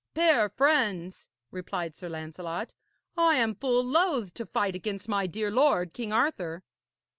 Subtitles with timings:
[0.15, 2.73] 'Fair friends,' replied Sir Lancelot,
[3.17, 6.63] 'I am full loth to fight against my dear lord, King Arthur.'